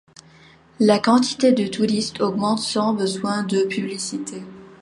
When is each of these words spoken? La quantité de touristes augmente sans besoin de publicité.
La 0.79 0.97
quantité 0.97 1.51
de 1.51 1.67
touristes 1.67 2.21
augmente 2.21 2.57
sans 2.57 2.95
besoin 2.95 3.43
de 3.43 3.65
publicité. 3.65 4.41